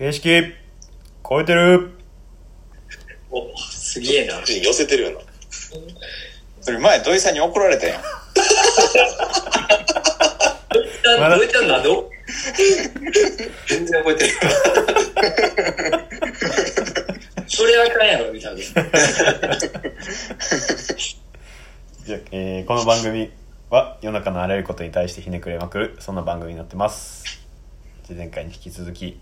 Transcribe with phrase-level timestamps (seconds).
[0.00, 0.54] 形式、
[1.28, 1.90] 超えてる
[3.30, 4.40] お、すげえな。
[4.40, 5.20] 寄せてるよな。
[6.62, 8.02] それ前土井さんに怒られたやん
[11.20, 12.10] まだどういったんだどう
[13.68, 14.30] 全然覚えてる。
[17.46, 18.60] それあかんやろ、みたいな。
[22.06, 23.30] じゃあえーこの番組
[23.68, 27.24] は世の中のあらゆることに対してひねくれまくるそんな番組になってます
[28.04, 29.20] じゃあ前回に引き続き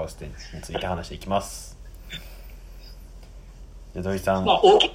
[0.00, 1.76] カオス展について話していきます
[3.92, 4.90] じゃあ土井さん、まあ、大き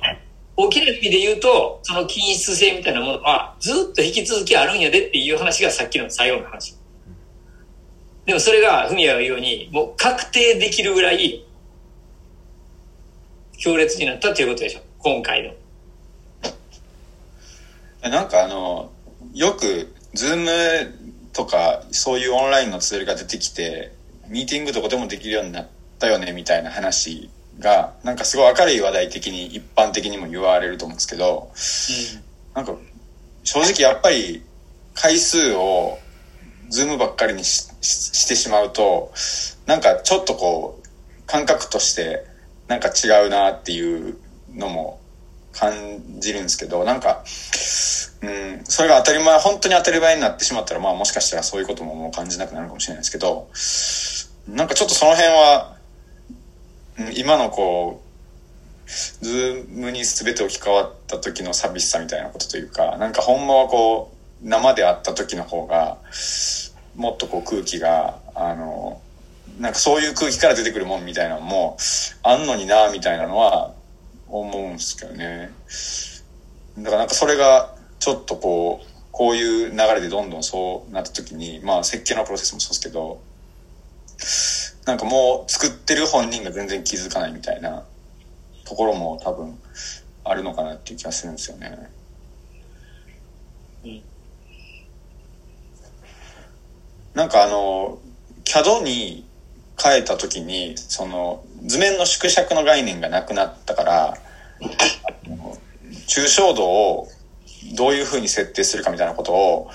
[0.57, 6.77] 大きな意味で言うと、その均質性みたいなものは、ずっと引き続きあるんやでっていう話がさっきの最後の話。
[8.25, 11.45] でもそれが、ふみやが言うように、もう確定できるぐらい、
[13.57, 14.79] 強烈になったっていうことでしょ。
[14.99, 15.43] 今回
[18.01, 18.09] の。
[18.09, 18.93] なんかあの
[19.33, 23.94] よくズームとかそういうオンラインのツールが出てきて
[24.29, 25.67] ミーティングどこでもできるようになっ
[25.99, 27.29] たよねみたいな話
[27.59, 31.51] がなんかすごい明るい話題的に一般的にも言われると思うんですけど
[32.53, 32.75] なんか
[33.43, 34.43] 正直やっぱり
[34.93, 35.99] 回数を
[36.69, 39.11] ズームばっかりにしししてしまうと
[39.65, 40.87] なんかちょっとこう
[41.27, 42.25] 感覚として
[42.67, 44.17] なんか違うなっていう
[44.53, 44.99] のも
[45.51, 47.23] 感じるんですけどなんか
[48.21, 53.49] うん、それが当たり前本当に当たり前になってしまったらまあもしかしたらそういうことももう感じなくなるかもしれないですけど
[54.57, 55.75] なんかちょっとその辺は、
[57.15, 64.11] 今のこうズームに全て置き換わった時の寂しさみたいなことというかなんかほんまはこ
[64.43, 65.97] う生で会った時の方が
[66.95, 69.01] もっとこう空気があの
[69.59, 71.77] なんかそういう空気から出てくるもんみたいなのも
[72.23, 73.73] あんのになみたいなのは
[74.27, 75.51] 思うんですけどね。
[76.77, 83.21] だからなんかそれがちょっとこうこういう流れでどんどんそうなった時にまあ設計のプロセスもそうですけど
[84.85, 87.85] なんかもう作ってる本人が全然気づかないみたいな
[88.65, 89.57] ところも多分
[90.23, 91.89] あるのかなっていう気がするんですよね。
[93.85, 94.01] うん
[97.13, 97.99] なんかあの
[98.43, 99.25] CAD に
[99.81, 104.17] 変えた時にその図面の縮尺の概念がなくなったから
[106.07, 107.07] 抽象度を
[107.73, 109.71] どういうふうに設定するかみたいなことを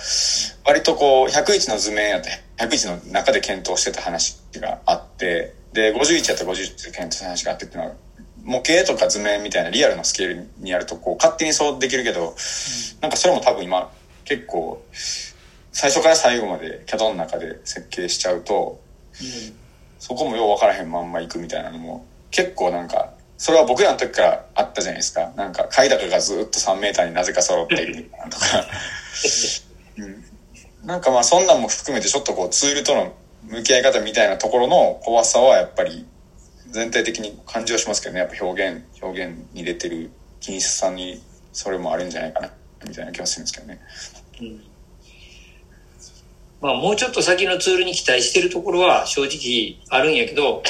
[0.65, 7.95] 割とこう101の図面やって101の中で検討してた話があってで51やったら51で検討した話があってっていうのは
[8.43, 12.35] 模型とか図面みたいなリアルなスケールにやるとこう勝手にそうできるけど
[13.01, 13.91] なんかそれも多分今
[14.25, 14.85] 結構
[15.73, 18.81] 最初から最後まで CAD の中で設計しちゃうと
[19.99, 23.10] そこもよう分からへんまんま行くみたいなのも結構なんか
[23.41, 25.33] それは僕らの時からあったじゃないですか。
[25.35, 28.11] なんか階高がずっと3メーターになぜか揃っている。
[28.29, 28.67] とか、
[29.97, 30.25] うん、
[30.87, 33.15] なんかまあそんなんも含めてちょっとこうツールとの
[33.45, 36.07] 向き合い方みたいなところの怖さはやっぱり
[36.69, 38.21] 全体的に感じはしますけどね。
[38.21, 41.23] やっぱ表現表現に出てる均質さに
[41.55, 42.53] それもあるんじゃないかな。
[42.87, 43.81] みたいな気がするんですけどね。
[44.43, 44.65] うん。
[46.61, 50.63] まあ、もうちょっと先のツールに期待してるところは正直あるんやけど、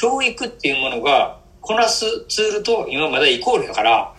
[0.00, 1.37] 教育っていうものが
[1.68, 4.14] こなすツールと今まだイコールだから、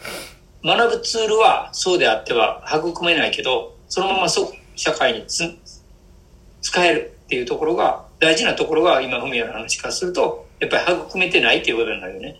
[0.64, 5.58] 学ぶツールはそうであっては育めないけど、そのままそ社会につ
[6.62, 12.40] 使えるっていうところが、大事なところが今、ふみやの話からすると、やっぱり育めてないっていうことになるよね。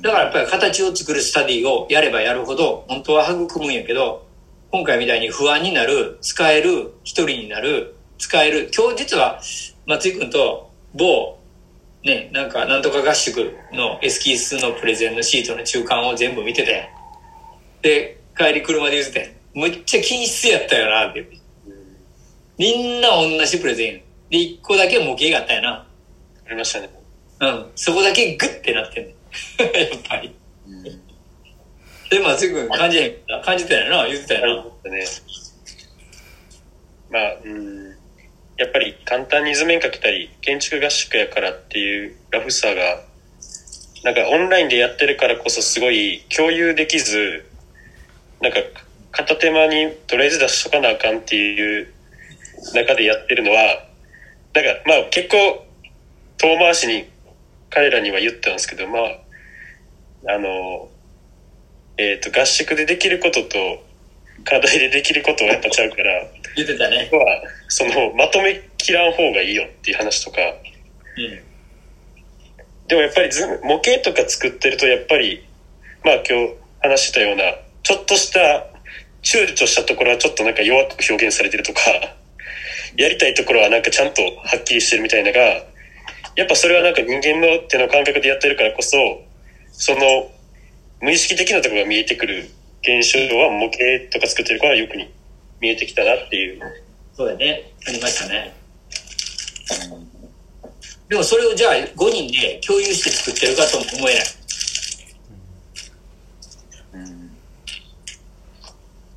[0.00, 4.26] だからやっぱり形を作るスタディをやればやるほど、本当は育むんやけど、
[4.72, 8.68] 今回みたいに不安になる、使える、一人になる、使える。
[8.76, 9.40] 今日実は
[9.86, 11.35] 松井くんと某、
[12.06, 16.88] ね、なんかなんとか合宿のエスキースのプレゼンのシートの中間を全部見てて、
[17.82, 21.28] で、帰り車で言ってて、むっちゃ均質やったよな、って。
[22.58, 24.02] みんな同じプレゼン。
[24.30, 25.88] で、一個だけ模型があったよな。
[26.46, 26.90] ありましたね。
[27.40, 27.66] うん。
[27.74, 29.16] そこだけグッてなってんねん。
[29.90, 30.32] やっぱり。
[32.08, 34.90] で、松井くん感じへん、感じたよな、言ってたよな。
[34.92, 35.04] ね。
[37.10, 38.05] まあ、うん。
[38.56, 43.02] やっぱり簡単に図面描けたり、建築合宿やからっていうラフさが、
[44.02, 47.44] なんかオンラインでやってるからこそすごい共有できず、
[48.40, 48.60] なんか
[49.12, 51.92] 片手間にとりあえず出しとかなあかんっていう
[52.74, 53.84] 中でやってるのは、
[54.54, 55.66] なんかまあ結構
[56.38, 57.10] 遠回しに
[57.68, 59.02] 彼らには言ったんですけど、まあ、
[60.34, 60.88] あの、
[61.98, 63.85] えっ、と合宿でできることと
[64.46, 67.10] 課題でできることはやっぱちゃうから、言ってたね。
[67.12, 71.40] はそのまとめきらん方がいいよっていう話とかうん。
[72.86, 75.44] でもやっぱり図模型とか作ってるとやっぱり
[76.04, 78.66] まあ今日話したようなちょっとした
[79.22, 81.80] 躊躇したところはちょっとなんか弱く表現されてるとか
[82.96, 85.66] やりたいところはなんかちゃんとはっきりしてるみたいなのが
[86.36, 88.98] やっぱそれはなんか人間の手の感覚でやってるからこそ、
[89.72, 90.30] その
[91.00, 92.50] 無意識的なところが見えてくる
[92.86, 95.12] 現象は模型とか作ってるからよくに
[95.60, 96.60] 見えてきたなっていう。
[97.14, 97.72] そうだね。
[97.88, 98.54] ありましたね。
[101.08, 104.24] でもそれをじゃあ5人で共有して作ってるかとも思えない。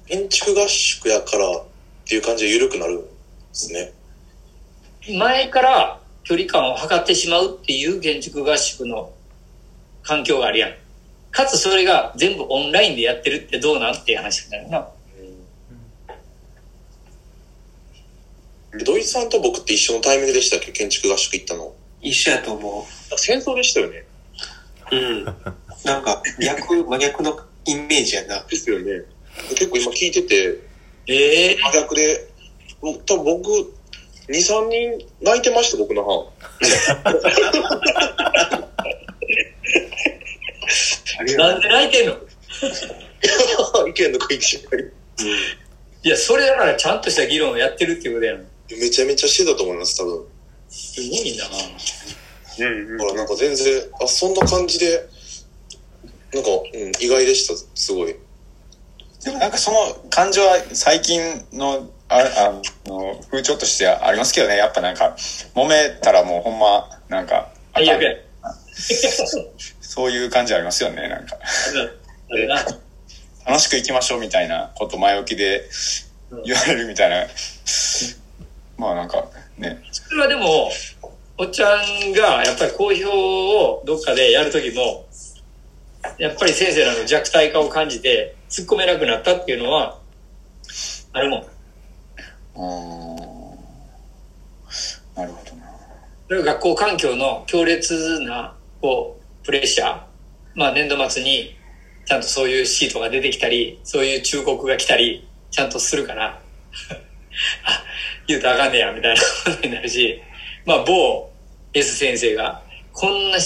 [0.07, 1.63] 建築合宿やからっ
[2.07, 3.07] ていう感じで緩くなるんで
[3.51, 3.94] すね。
[5.16, 9.12] 前から距離感を測ってしまうっていう建築合宿の
[10.01, 10.74] 環境があるやん。
[11.31, 14.88] かつそれが全部オンラインでやってるってどうなんっていう話になるな。
[18.86, 20.72] 土井さんと僕って一緒のタイミングでしたっけ？
[20.72, 21.74] 建築合宿行ったの。
[22.02, 22.88] 一緒やと思
[23.18, 24.06] 戦争でしたよね。
[24.92, 24.96] う。
[24.96, 25.24] うん。
[25.84, 28.44] なんか、逆、真逆のイメージやな。
[28.48, 29.04] ですよね。
[29.50, 30.58] 結構今聞いてて、
[31.08, 32.28] ええ真逆で、
[32.81, 33.50] もう多分僕、
[34.28, 36.28] 2、3人泣いてました、僕の班。
[41.40, 42.16] なんで泣いてんの？
[43.88, 44.42] 意見の食い違い。
[46.04, 48.46] いや、それだからちゃんとした議論をやってるっていうことやん。
[48.72, 50.26] めちゃめちゃしてたと思います、多分。
[50.70, 51.46] すごいな
[52.62, 55.08] うん、ほら、なんか全然、あ、そんな感じで、
[56.34, 58.16] なんか、うん、意外でした、すごい。
[59.24, 59.78] でもなんかその
[60.10, 61.22] 感情は最近
[61.52, 62.20] のあ
[62.86, 65.16] あの風潮としてはありますけどねやっぱなんか
[65.54, 68.16] 揉めたらもうほんまなんかあ最悪や。
[69.90, 71.36] そういう感じありますよねなんか。
[73.44, 75.68] 楽しくいきましょうみたいなこと前置きで
[76.46, 77.26] 言われるみたいな。
[78.78, 79.26] まあなんか
[79.58, 79.82] ね。
[79.92, 80.70] それはでも、
[81.40, 85.08] おっちゃんがやっぱり公表をどっかでやるときも、
[86.20, 89.98] やっぱり先生らの弱体化を感じて突っ込めなくなったっていうのは、
[91.14, 91.42] あるもん。
[95.16, 95.44] なるほ
[96.30, 96.44] どな。
[96.44, 100.02] 学校環境の強烈な、こう、プレッシャー。
[100.56, 101.56] まあ年度末に
[102.06, 106.42] ちゃんとそういうシートが出てきたり、そういう忠告が来たり、ちゃんとするから、
[107.66, 107.84] あ、
[108.28, 110.22] 言うとあかんねや、みたいなことになるし、
[110.66, 111.32] まあ某
[111.74, 112.64] S 先生が、
[112.94, 113.38] こんな、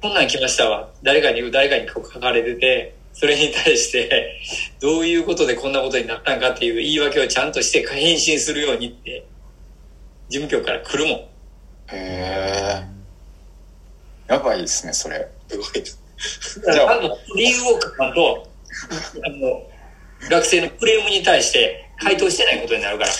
[0.00, 0.90] こんなん来ましたわ。
[1.02, 4.40] 誰かに、誰かに書かれてて、それに対して、
[4.80, 9.24] どういうことでこんなことになったんかっていう言い訳をちゃんとして返信するようにって、
[10.28, 11.18] 事務局から来るもん。
[11.18, 11.28] へ
[14.58, 15.82] いですねそれすごい。
[15.82, 17.00] じゃあ
[17.36, 18.48] 理由を書かんと、
[19.24, 19.62] あの、
[20.28, 23.10] 学生のクレームに対して回答してないことになるから。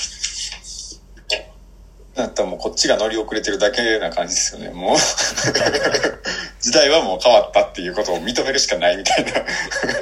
[2.16, 4.96] だったらもうこっちが乗り遅れてるだけな感じですよねもう
[6.60, 9.30] 時代はもう変わったっていうことを認めるしかないみたいな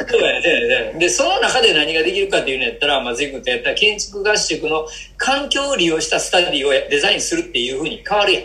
[0.09, 0.99] そうだよね。
[0.99, 4.87] で、その中で何ができるかっていうのやったら、まあ、ゼイ君とやったら建築合宿の
[5.19, 8.45] 環境を利用したスタディをデザインするっていうふうに変わるやん。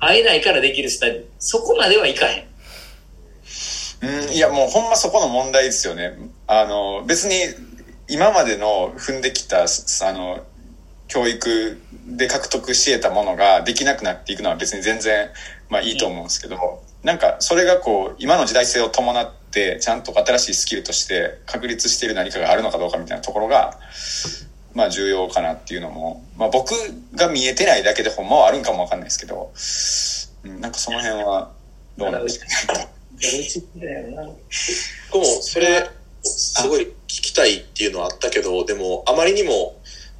[0.00, 1.24] 会えないからできるスタディ。
[1.38, 2.50] そこまではいかへん。
[4.02, 6.16] うん、いやもうほんまそこの問題ですよね。
[6.46, 7.34] あの、別に
[8.08, 10.44] 今までの踏んできた、あの、
[11.06, 15.28] 教育で獲得し得たものができなくなっていくのは別に全然、
[15.68, 23.78] まあいいと思うんですけど、なんかそれがこう、今の時代性を伴って、ちゃんと新しいスキルとして確立している何かがあるのかどうかみたいなところが、
[24.74, 26.72] まあ重要かなっていうのも、まあ僕
[27.14, 29.52] が見えてないだけでほんまはあるんかもわかんないですけど、
[30.44, 31.52] うん、なんかその辺は
[31.96, 32.74] どうなんですか？
[32.74, 32.88] ね。
[35.12, 35.90] 僕もそれ、
[36.22, 39.78] すごい聞きたいっていうのはあったけど、でも、あまりにも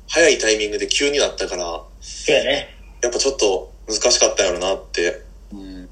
[0.08, 2.76] 早いタイミングで急になったから、そうやね。
[3.00, 5.22] やっぱちょっと難しかったんやろなって。
[5.52, 5.88] うん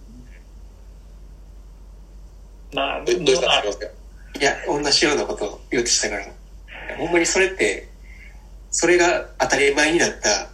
[2.74, 6.26] まあ、えどうしたまあんですかいや、同じようなことを言おうとしたから。
[6.98, 7.87] ほんまにそれって、
[8.70, 10.48] それが当たり前になった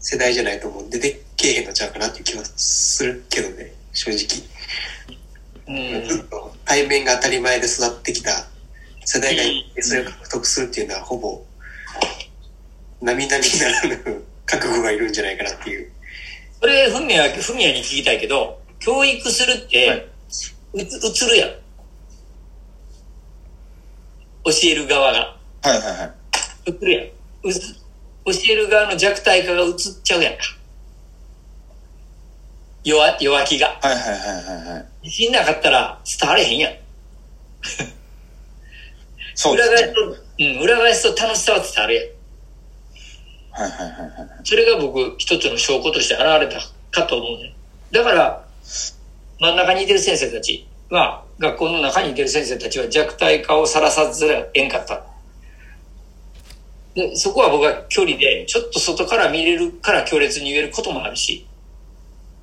[0.00, 4.42] 世代じゃないと思うんで、出てけえへんのちゃうかなっていう気はするけどね、正直。
[5.68, 6.08] うん。
[6.08, 8.46] ずっと対面が当たり前で育ってきた
[9.04, 11.44] 世代がいてそれを獲得するっていうのはほぼ
[13.02, 15.90] 並々ならぬ覚悟がいるんじゃないかなっていう。
[16.60, 20.08] それ、ふみや、ふみやに聞きたいけど、教育するって、
[20.72, 21.50] うつ、映るやん。
[24.44, 25.18] 教える側が。
[25.18, 26.21] はいはいはい。
[26.66, 27.06] 映るやん。
[27.44, 27.74] うつ
[28.24, 30.40] 教える側の弱体化が映っちゃうやんか。
[32.84, 33.78] 弱、弱気が。
[33.80, 34.86] はいはいはいはいはい。
[35.02, 36.72] 自信なかったら伝われへんやん。
[39.34, 39.62] そうね。
[39.62, 40.00] 裏返すと、
[40.38, 42.06] うん、裏返すと楽しさは伝わるやん。
[43.52, 44.28] はいはいはいはい。
[44.44, 47.54] それが僕、一つの証拠として現れたかと思うね。
[47.90, 48.44] だから、
[49.38, 55.04] 真ん中にいてる先生たちは、学校の中にいてる先生たちは弱体化をさらさずえんかった。
[56.94, 61.46] で、そこは僕は距離で、ちょっと外から見れるから強烈に言えることもあるし、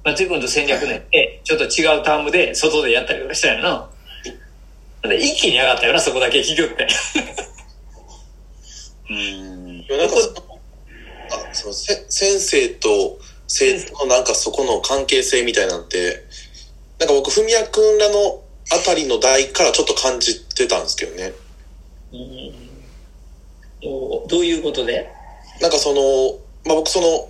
[0.03, 3.89] 松井君と戦略ねって、ちょっと違うタームで外でやったりとかしたよな。
[5.01, 6.88] で一気に上がったよな、そこだけ聞きよって。
[9.10, 9.77] うん。
[9.88, 10.15] なんか
[11.32, 16.25] あ、そのせ、先生と生徒のなんかそこの関係性みたいなんて、
[17.00, 21.34] なんか僕、ふみやくんらのあたりの代からちょっと感じてたんですけどね。
[22.12, 22.69] お
[23.81, 25.09] どういうことで？
[25.62, 27.29] なんかその、まあ、僕その、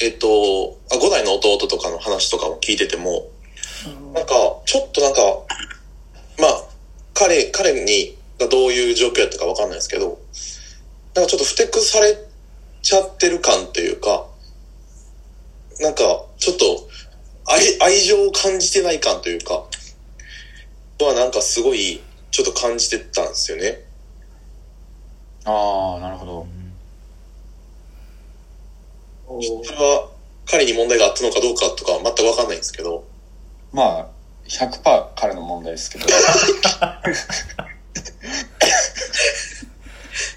[0.00, 3.28] えっと、あ、五代の弟とかの話とかも聞いてても、
[4.14, 4.34] なんか、
[4.66, 5.20] ちょっとなんか、
[6.38, 6.64] まあ、
[7.14, 10.20] 彼、彼に、がどういう状況やったかわかんないですけど、
[11.14, 12.16] なんかちょっとふてくされ
[12.82, 14.26] ちゃってる感というか、
[15.80, 16.88] なんか、ちょっと、
[17.46, 19.64] 愛、愛情を感じてない感というか、
[21.00, 22.00] はなんかすごい、
[22.30, 23.87] ちょっと感じてたんですよね。
[25.50, 26.46] ああ、なるほど。
[29.28, 30.10] おそれは、
[30.46, 33.04] 彼に問題があったのかどうかとかは全くわかんないんですけど、
[33.72, 34.08] まあ、
[34.46, 36.06] 100%彼の問題ですけど。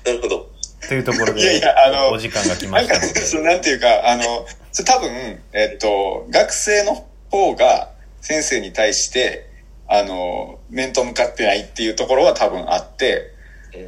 [0.06, 0.50] なるほど。
[0.88, 4.24] というところでいやいやあのお時間が来まなんかしたので、そう、なんていうか、あの、
[4.72, 7.92] それ多分、えっと、学生の方が
[8.22, 9.50] 先生に対して、
[9.88, 13.34] あの、面と向かってないっていうところは多分あって、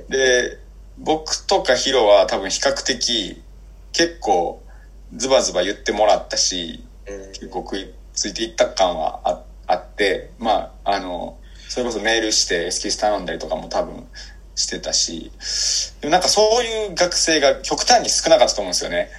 [0.09, 0.62] で、
[0.97, 3.41] 僕とかヒロは多分比較的、
[3.91, 4.63] 結構、
[5.15, 14.07] ズバズバ言ってもらったし、うん結構食いついていった感はああって、まあ、あの、それこそメールしてエスキス頼んだりとかも多分
[14.55, 15.31] してたし、
[16.01, 19.09] でもなんかそういう学生が極端に少なかったと思うんですよね。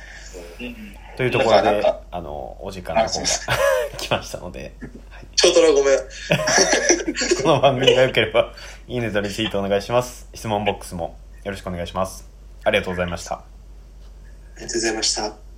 [1.17, 3.27] というところでなんか、あの、お時間の方が
[3.99, 4.75] 来ましたので、
[5.37, 5.99] ちょうどらごめん。
[7.43, 8.53] この番組が良ければ、
[8.87, 10.29] いいねとリツイートお願いします。
[10.35, 12.29] 質問ボックスもよろしくお願いします。
[12.65, 13.35] ありがとうございました。
[13.35, 13.45] あ
[14.57, 15.54] りがとうございました。